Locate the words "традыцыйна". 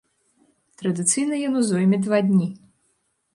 0.81-1.35